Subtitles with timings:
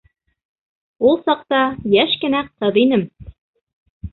[1.09, 1.59] Ул саҡта
[1.99, 3.05] йәш кенә ҡыҙ инем.